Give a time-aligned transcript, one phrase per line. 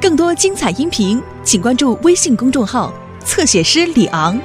[0.00, 2.92] 更多精彩音频请关注微信公众号，
[3.24, 4.40] 侧写师李昂。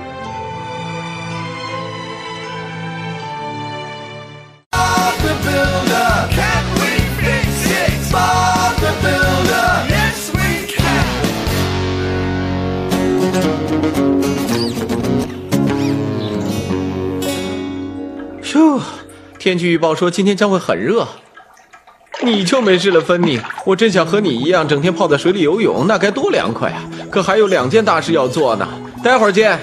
[19.39, 21.07] 天气预报说今天将会很热。
[22.21, 23.39] 你就没事了，芬妮。
[23.65, 26.83] 我真想和你一样，整天泡在水里游泳，那该多凉快啊！
[27.09, 28.67] 可还有两件大事要做呢，
[29.03, 29.57] 待会儿见。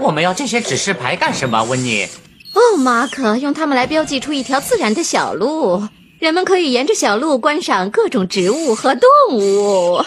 [0.00, 2.06] 我们要这些指示牌干什么，温妮？
[2.54, 5.88] 哦，马可，用它们来标记出一条自然的小路，
[6.18, 10.04] 人们可以沿着小路观赏各种植物和动物。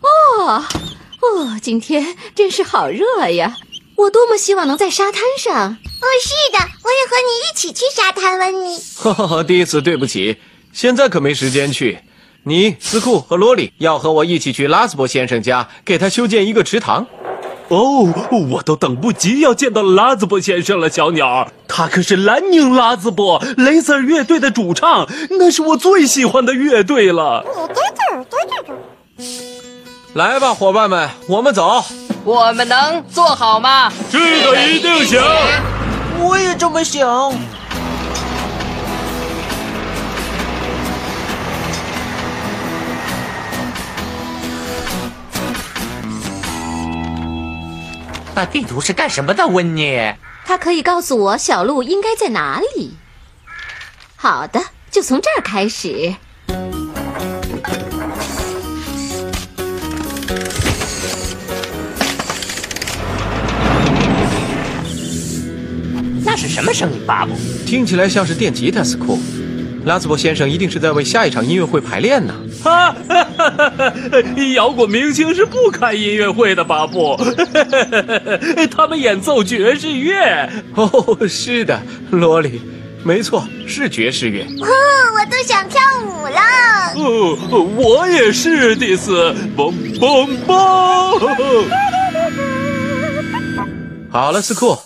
[0.00, 0.64] 哦，
[1.20, 3.56] 哦，今天真是好热呀！
[3.96, 5.54] 我多么希望能在沙滩上。
[5.54, 8.78] 哦，是的，我也和你一起去沙滩，了你。
[8.96, 10.38] 哈哈哈，第一次对不起，
[10.72, 11.98] 现在可没时间去。
[12.44, 17.06] 你、斯库和罗里要和我一起去拉斯伯先生家，给他修建一个池塘。
[17.68, 18.12] 哦，
[18.50, 21.50] 我都等不及要见到拉兹伯先生了，小鸟。
[21.68, 27.44] 他可是兰宁拉兹伯雷瑟尔乐队的主唱，那是我最喜欢的乐队了。
[30.14, 31.82] 来吧，伙伴们，我们走。
[32.24, 33.92] 我们能做好吗？
[34.10, 35.20] 这个一定行。
[36.20, 37.34] 我也这么想。
[48.34, 50.14] 那地图是干什么的，温妮？
[50.46, 52.96] 它可以告诉我小路应该在哪里。
[54.16, 56.14] 好的，就从这儿开始。
[66.52, 67.32] 什么声音，巴布？
[67.64, 69.18] 听起来像是电吉他，斯库。
[69.86, 72.34] 拉斯伯先生一定是在为下一场音乐会排练呢。
[72.62, 72.94] 哈，
[74.54, 77.18] 摇滚明星是不开音乐会的，巴布。
[78.70, 80.46] 他们演奏爵士乐。
[80.74, 81.80] 哦，是的，
[82.10, 82.60] 罗里，
[83.02, 84.42] 没错，是爵士乐。
[84.42, 86.38] 哦，我都想跳舞了。
[87.02, 89.34] 哦，我也是，迪斯。
[89.56, 91.64] 嘣嘣嘣！
[94.10, 94.76] 好了，斯库，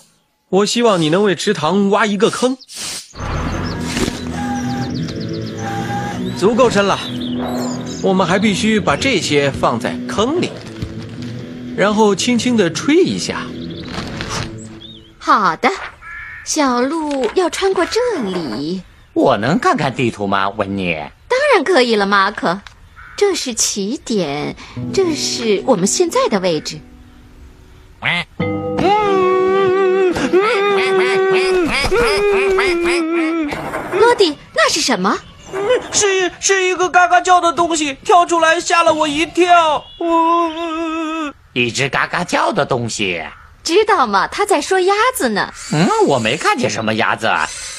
[0.49, 2.57] 我希望你能为池塘挖一个坑，
[6.37, 6.97] 足够深了。
[8.01, 10.49] 我们还必须把这些放在坑里，
[11.75, 13.41] 然后轻轻地吹一下。
[15.19, 15.69] 好的，
[16.45, 18.81] 小路要穿过这里。
[19.11, 20.93] 我能看看地图吗，温妮？
[21.27, 22.61] 当然可以了，马可。
[23.17, 24.55] 这是起点，
[24.93, 26.79] 这是我们现在的位置。
[28.37, 28.46] 罗
[34.67, 35.17] 那是什么？
[35.93, 39.81] 是是一个嘎嘎叫的东西跳出来，吓了我一跳。
[39.97, 43.23] 哦，一只嘎嘎叫的东西。
[43.63, 44.27] 知道吗？
[44.27, 45.53] 他在说鸭子呢。
[45.71, 47.31] 嗯，我没看见什么鸭子。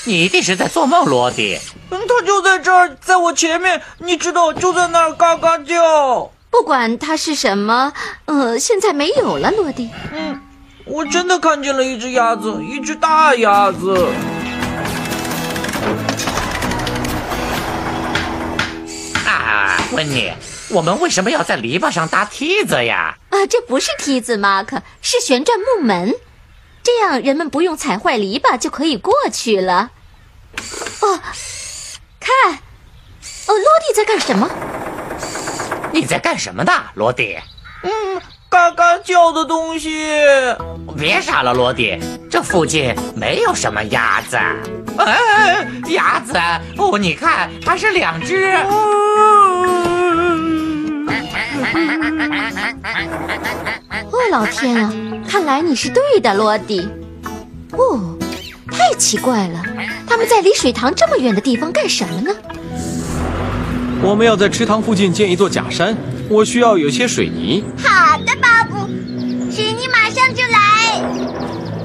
[0.04, 1.60] 你一定是在做梦，罗迪。
[1.91, 6.32] 嗯，它就在这儿，在我前面，你知道，就在那儿嘎嘎叫。
[6.48, 7.93] 不管它是什么，
[8.25, 9.91] 呃，现在没有了，罗迪。
[10.10, 10.41] 嗯，
[10.87, 14.09] 我真的看见了一只鸭子，一只大鸭子。
[19.88, 20.32] 啊，温妮，
[20.71, 23.16] 我们为什么要在篱笆上搭梯子呀？
[23.31, 26.15] 啊，这不是梯子，马克，是旋转木门，
[26.82, 29.91] 这样人们不用踩坏篱笆就可以过去了。
[31.00, 31.21] 哦，
[32.21, 32.59] 看，哦，
[33.47, 34.48] 罗迪在干什么？
[35.93, 37.38] 你在干什么呢，罗迪？
[37.82, 40.06] 嗯，嘎嘎叫的东西。
[40.98, 41.98] 别傻了，罗迪，
[42.31, 44.37] 这附近没有什么鸭子。
[44.98, 46.37] 哎，鸭子
[46.77, 48.50] 哦，你看，它是两只。
[48.69, 49.08] 哦，
[54.31, 54.93] 老天啊！
[55.27, 56.87] 看来你是对的，罗迪。
[57.73, 58.15] 哦，
[58.71, 59.62] 太奇怪了，
[60.07, 62.31] 他们在离水塘这么远的地方干什么呢？
[64.03, 65.97] 我们要在池塘附近建一座假山，
[66.28, 67.65] 我需要有些水泥。
[67.83, 68.87] 好的，巴布，
[69.51, 71.01] 水泥马上就来。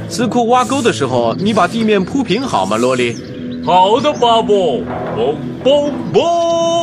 [0.10, 3.16] 斯库挖沟的时候，你把地面铺平好吗，罗莉？
[3.66, 4.84] 好的，巴布。
[5.16, 6.83] 嘣嘣嘣！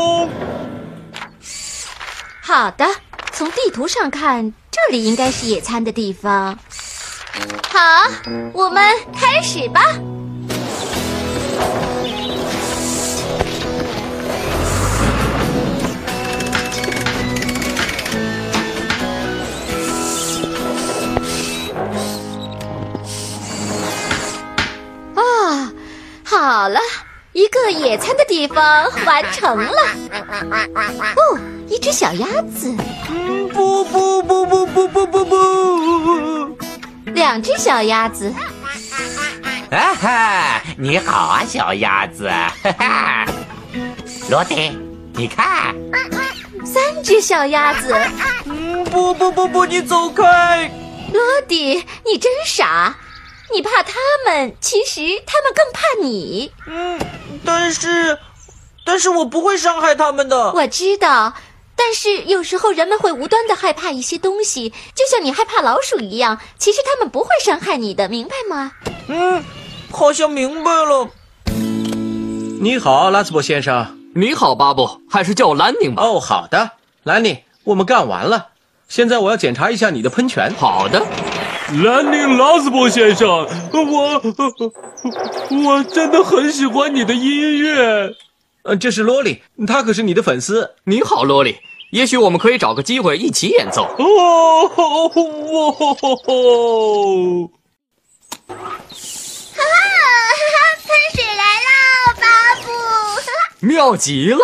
[2.52, 2.84] 好的，
[3.30, 6.58] 从地图上看，这里应该是野餐的地方。
[7.68, 8.10] 好，
[8.52, 8.82] 我们
[9.14, 9.80] 开始吧。
[25.14, 25.72] 啊，
[26.24, 26.80] 好了，
[27.32, 29.72] 一个野餐的地方完成了。
[31.14, 31.38] 哦，
[31.70, 32.74] 一只小鸭子，
[33.08, 36.58] 嗯，不不不不不不不不，
[37.12, 38.34] 两只小鸭子，
[39.70, 43.26] 啊哈，你好啊，小鸭子，哈哈。
[44.28, 44.76] 罗迪，
[45.14, 45.72] 你看，
[46.64, 47.96] 三只小鸭子。
[48.46, 50.68] 嗯，不不不不，你走开！
[51.12, 52.96] 罗迪，你真傻，
[53.54, 53.92] 你怕他
[54.26, 56.52] 们，其实他们更怕你。
[56.66, 56.98] 嗯，
[57.44, 58.18] 但是，
[58.84, 60.52] 但是我不会伤害他们的。
[60.52, 61.34] 我知道，
[61.82, 66.38] 但是有时候人们会无端的害怕一些东西，就像你害怕老鼠一样。
[66.58, 68.72] 其实他们不会伤害你的，明白吗？
[69.08, 69.42] 嗯，
[69.90, 71.08] 好像明白了。
[72.60, 73.98] 你好，拉斯伯先生。
[74.14, 76.02] 你好，巴布，还是叫我兰宁吧。
[76.02, 76.72] 哦，好的，
[77.04, 78.48] 兰宁，我们干完了。
[78.86, 80.52] 现在我要检查一下你的喷泉。
[80.58, 81.00] 好的，
[81.82, 83.26] 兰宁拉斯伯先生，
[83.72, 84.20] 我
[85.64, 88.14] 我真的很喜欢你的音乐。
[88.64, 90.74] 呃，这是罗莉，她可是你的粉丝。
[90.84, 91.56] 你好，罗莉，
[91.90, 93.84] 也许我们可以找个机会一起演奏。
[93.98, 97.50] 哦，吼吼吼吼！
[98.48, 98.54] 哈
[99.56, 99.64] 哈，
[100.86, 101.70] 喷水来了，
[102.20, 102.22] 巴
[102.64, 102.70] 布！
[103.66, 104.38] 妙极了，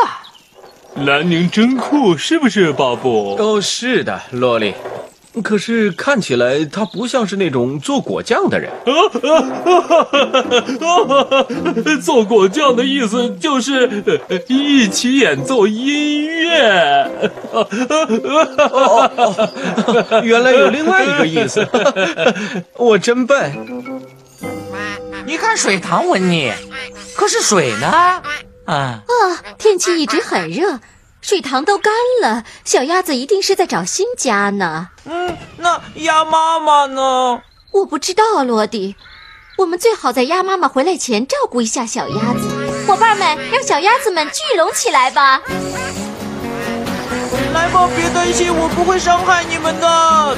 [0.97, 3.37] 兰宁真酷，是不是，巴布？
[3.39, 4.75] 哦，是的，洛莉。
[5.43, 8.73] 可是看起来他不像是那种做果酱的人。
[12.03, 17.11] 做果酱的意思就是呃一起演奏音乐。
[17.53, 17.69] 哦
[18.71, 21.67] 哦，原来有另外一个意思。
[22.77, 23.53] 我真笨。
[25.27, 26.53] 你看水塘，温妮，
[27.15, 27.87] 可是水呢？
[28.65, 29.05] 啊，啊，
[29.59, 30.81] 天气一直很热，
[31.27, 31.93] 水塘都干
[32.23, 34.91] 了，小鸭子一定是在找新家呢。
[35.07, 37.43] 嗯，那鸭妈妈呢？
[37.73, 38.95] 我不知道，罗迪。
[39.59, 42.87] 我们最好在鸭妈妈回来前照顾一下小鸭子。
[42.87, 45.43] 伙伴们，让小鸭子们聚拢起来吧！
[47.53, 50.37] 来吧，别担心，我不会伤害你们的。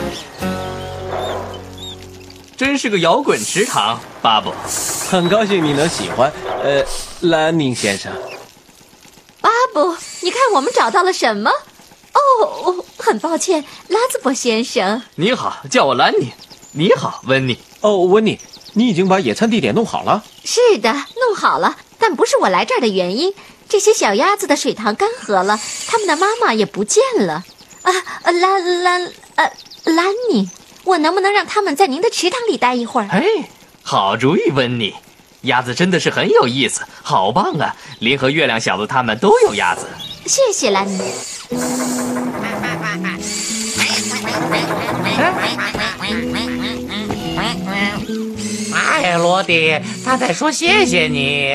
[2.57, 4.55] 真是个摇滚池塘，巴布。
[5.11, 6.33] 很高兴你能喜欢。
[6.65, 6.83] 呃，
[7.29, 8.11] 兰宁先生。
[9.43, 11.51] 巴布，你看我们找到了什么？
[12.13, 15.03] 哦，很抱歉，拉兹伯先生。
[15.15, 16.33] 你好，叫我兰尼。
[16.73, 17.59] 你好，温妮。
[17.81, 18.41] 哦，温妮，
[18.73, 20.25] 你已经把野餐地点弄好了？
[20.45, 23.35] 是的，弄好了，但不是我来这儿的原因。
[23.69, 27.45] 这些小鸭子的水塘干涸了，它们的妈妈也不见了。
[27.83, 27.93] 啊，
[28.23, 29.53] 呃兰兰呃
[29.85, 30.51] 兰尼，
[30.85, 33.09] 我能不能让它们在您的池塘里待一会儿？
[33.11, 33.23] 哎，
[33.83, 34.95] 好主意，温妮。
[35.43, 37.77] 鸭子真的是很有意思，好棒啊！
[38.01, 39.87] 林和月亮小子他们都有鸭子。
[40.29, 41.01] 谢谢兰妮。
[48.75, 51.51] 哎，罗迪，他在说谢谢你。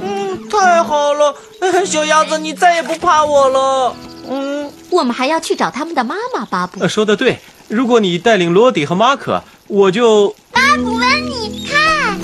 [0.00, 1.36] 嗯，太好了，
[1.84, 3.94] 小鸭子，你再也不怕我了。
[4.30, 6.80] 嗯，我们还要去找他们的妈妈巴布。
[6.80, 7.40] 呃，说的对。
[7.68, 10.34] 如果你带领罗迪和马可，我就……
[10.50, 12.18] 巴布温你，看，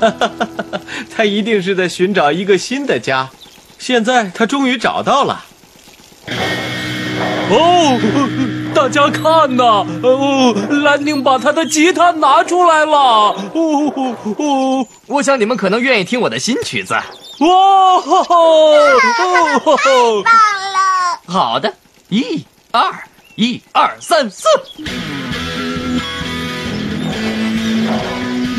[0.00, 0.80] 哈哈哈哈！
[1.16, 3.30] 他一定是在寻找一个新的家。
[3.78, 5.44] 现在他终于找到了。
[7.50, 8.00] 哦，
[8.74, 9.84] 大家看呐！
[10.02, 12.96] 哦，兰宁把他的吉他拿出来了。
[12.96, 16.94] 哦哦，我想你们可能愿意听我的新曲子。
[16.94, 20.22] 哇吼吼！
[20.22, 21.20] 棒了！
[21.26, 21.74] 好的，
[22.08, 22.82] 一二
[23.34, 24.46] 一二三四，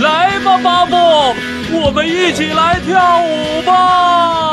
[0.01, 0.96] 来吧，巴布，
[1.72, 4.45] 我们一起来跳舞吧！